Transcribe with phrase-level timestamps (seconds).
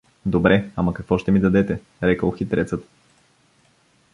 [0.25, 2.87] —Добре, ама какво ще ми дадете?— рекъл хитрецът.